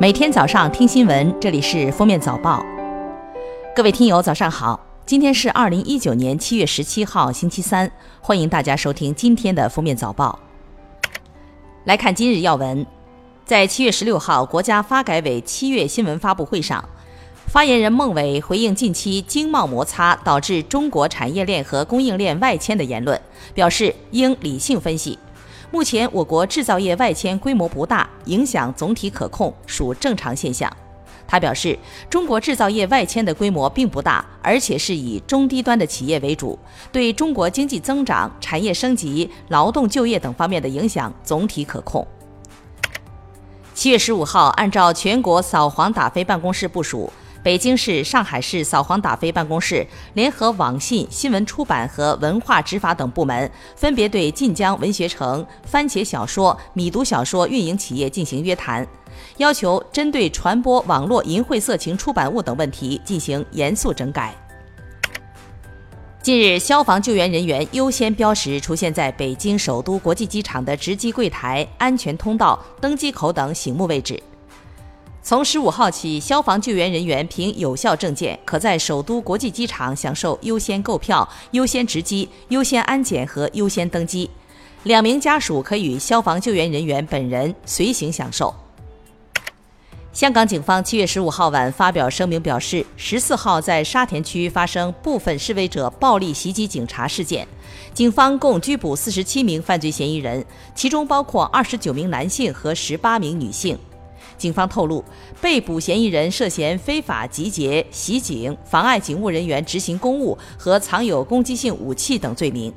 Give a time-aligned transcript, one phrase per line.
[0.00, 2.66] 每天早上听新闻，这里是封面早报。
[3.76, 4.84] 各位听友，早上好！
[5.06, 7.88] 今天是二零一九年七月十七号，星期三。
[8.20, 10.36] 欢迎大家收听今天的封面早报。
[11.84, 12.84] 来看今日要闻，
[13.44, 16.84] 在七月十六号国家发改委七月新闻发布会上，
[17.46, 23.18] 发言人孟伟回应近期经贸摩擦导致中国产业链和供应链外迁的言论，
[23.54, 25.16] 表示应理性分析。
[25.74, 30.72] 目前我国制造业外迁规模不大，影响总体可控，属正常现象。
[31.26, 31.76] 他表示，
[32.08, 36.56] 中国制造业外迁的规模并不大，而且是以中低端的企业为主，
[36.92, 42.06] 对中国经济增长、产业升级、劳动就业等方面的影响总体可控。
[43.74, 47.12] 七月十五号，按照全国扫黄打非办公室部署。
[47.44, 58.86] 北京市、上海市扫黄打非办公室联合网信、新闻出版和文化执法等部门，分别对晋江文学城、番茄小说、米读小说运营企业进行约谈，
[59.36, 64.34] 要求针对传播网络淫秽色情出版物等问题进行严肃整改。
[66.22, 74.18] 近日，消防救援人员优先标识出现在北京首都国际机场的值机柜台、安全通道、登机口等醒目位置。
[75.26, 84.28] 从十五号起，消防救援人员凭有效证件，可在首都国际机场享受优先购票、优先值机、优先安检和优先登机。
[84.82, 88.54] 两名家属可与消防救援人员本人随行享受。
[90.12, 97.48] 香港警方七月十五号晚发表声明表示，十四号在沙田区发生部分示威者暴力袭击警察事件，
[97.94, 103.78] 警方共拘捕四十七名犯罪嫌疑人，其中包括二十九名男性和十八名女性。
[104.36, 105.04] 警方透露，
[105.40, 112.72] 被捕嫌疑人涉嫌非法集结、袭警、妨碍警务人员执行公务和藏有攻击性武器等罪名。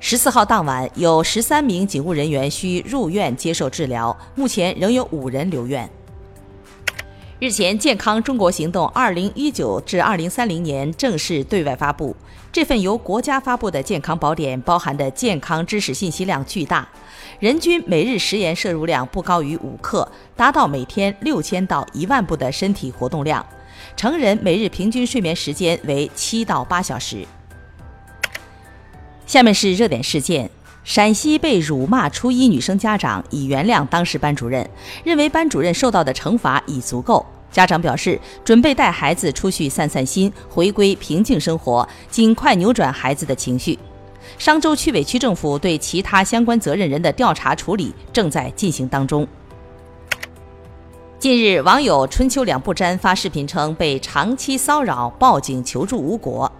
[0.00, 5.90] 十四号当晚，有十三名警务人员需入院接受治疗，目前仍有五人留院。
[7.40, 12.16] 日前，《健康中国行动（二零一九至二零三零年）》正式对外发布。
[12.50, 16.88] 这份由国家发布的健康宝典包含的健康知识信息量巨大，
[17.38, 23.46] 人均每日食盐摄入量不高于五克，达到每天六千到一万步的身体活动量。
[23.96, 27.24] 成人每日平均睡眠时间为七到八小时。
[29.26, 30.50] 下面是热点事件：
[30.88, 34.66] 陕西被辱骂初一女生家长已原谅当时班主任，
[35.04, 37.26] 认为班主任受到的惩罚已足够。
[37.52, 43.78] 家长表示，准备带孩子出去散散心，回归平静生活，尽快扭转孩子的情绪。
[44.38, 49.28] 商州区委区政府对其他相关责任人的调查处理正在进行当中。
[51.18, 56.50] 近日，网友春秋两不沾发视频称被长期骚扰，报警求助无果。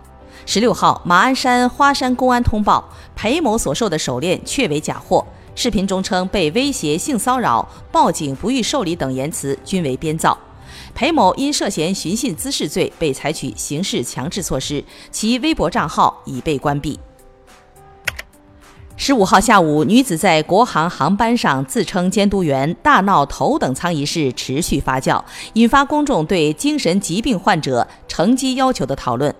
[0.50, 2.82] 十六号，马鞍山花山公安通报，
[3.14, 5.22] 裴某所售的手链确为假货。
[5.54, 10.38] 视频中称被威胁、性骚扰、报警不予受理等言辞均为编造。
[10.94, 16.98] 裴某因涉嫌寻衅滋事罪被采取刑事强制措施，其微博账号已被关闭。
[18.96, 25.22] 十五号下午，女子在国航航班上自称监督员，大闹头等舱一事持续发酵，
[25.52, 29.34] 引发公众对精神疾病患者乘机要求的讨论。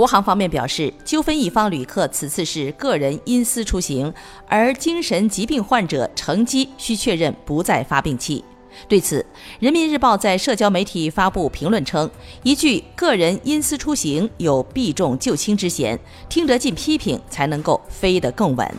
[0.00, 4.10] 国航方面表示，纠纷一方旅客此次是个人因私出行，
[4.48, 8.42] 而精神疾病患者乘机需确认不在发病期。
[8.88, 9.22] 对此，
[9.58, 12.10] 人民日报在社交媒体发布评论称
[12.42, 16.00] ：“一句‘个人因私出行’有避重就轻之嫌，
[16.30, 18.74] 听得进批评才能够飞得更稳。”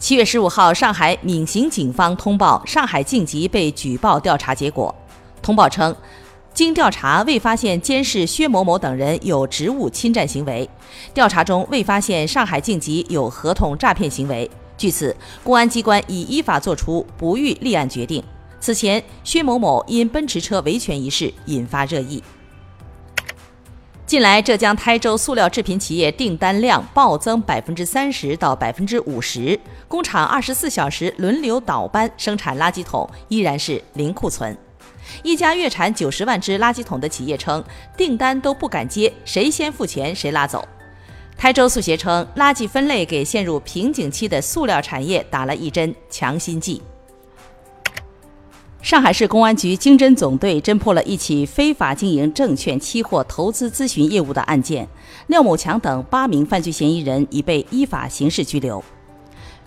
[0.00, 4.94] 七月十五号，上海闵行警方通报上海晋级被举报调查结果。
[5.42, 5.94] 通报称，
[6.54, 10.68] 经调查未发现监视薛某某等人有职务侵占行为，
[11.14, 14.50] 调查中未发现上海晋级有合同诈骗行为。
[14.76, 18.22] 据此，公安机关已依法作出不予立案决定。
[18.60, 22.22] 此前，薛某某因奔驰车维权一事引发热议。
[24.04, 29.58] 近来，浙江台州塑料制品企业订单量暴增百分之三十到百分之五十，
[29.88, 34.54] 工厂二十四小时轮流倒班生产垃圾桶，依然是零库存。
[35.22, 37.62] 一家月产九十万只垃圾桶的企业称，
[37.96, 40.66] 订单都不敢接，谁先付钱谁拉走。
[41.36, 46.80] 台州速协称，垃圾分类给陷入瓶颈期的塑料产业打了一针强心剂。
[48.80, 54.88] 上海市公安局经侦总队侦破了一起非法经营证券期货投资咨询业务的案件，
[55.28, 58.82] 廖某强等八名犯罪嫌疑人已被依法刑事拘留。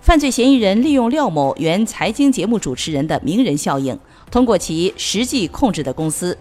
[0.02, 3.98] 犯罪嫌疑人利用廖某原财经节目主持人的名人效应，
[4.30, 6.38] 通过其实际控制的公司。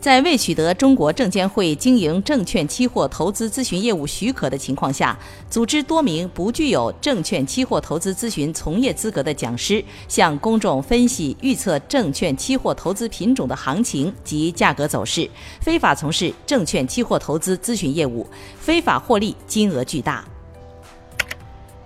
[0.00, 5.18] 在未取得中国证监会经营证券期货投资咨询业务许可的情况下，
[5.50, 15.28] 组织多名不具有证券期货投资咨询从业资格的讲师，向公众分析预测证券期货投资品种的行情及价格走势，
[15.60, 18.24] 非法从事证券期货投资咨询业务，
[18.60, 20.24] 非法获利金额巨大。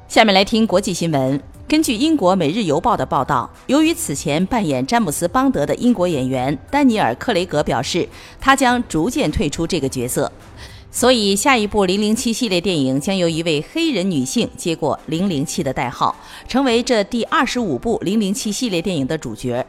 [0.06, 1.51] 下面来听国际新闻。
[1.72, 8.06] 根据英国《每日邮报》的报道，由于此前扮演詹姆斯·邦德的英国演员丹尼尔·克雷格表示，
[8.38, 10.30] 他将逐渐退出这个角色，
[10.90, 16.14] 所以下一部《零零七》系列电影将由一位黑人女性接过“零零七”的代号，
[16.46, 19.66] 成为这第二十五部《零零七》系列电影的主角。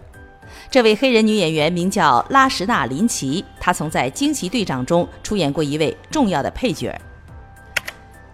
[0.70, 6.94] 这位黑人女演员名叫拉什纳·林奇，她曾在《惊奇队长》中出演过一位重要的配角。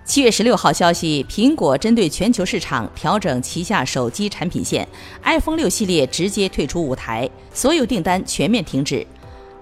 [0.10, 4.88] 七月十六号消息，苹果针对全球市场调整旗下手机产品线
[5.24, 9.06] ，iPhone 六系列直接退出舞台，所有订单全面停止。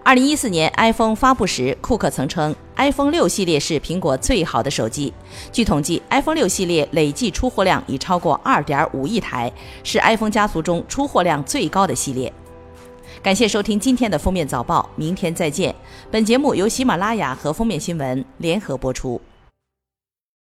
[0.05, 5.13] 二零一四年 iPhone 发布时，库克曾称 iPhone 六系列是苹果最好的手机。
[5.51, 9.51] 据统计，iPhone 六系列累计出货量已超过二点五亿台，
[9.83, 12.31] 是 iPhone 家族中出货量最高的系列。
[13.21, 15.75] 感谢收听今天的封面早报，明天再见。
[16.09, 19.19] 本节目由喜马拉雅和封面新闻联合播出。